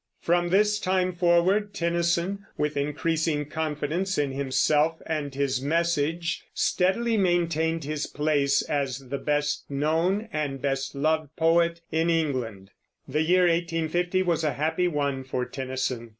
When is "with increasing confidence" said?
2.57-4.17